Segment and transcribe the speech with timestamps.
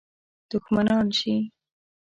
[0.49, 1.35] دښمنان شي.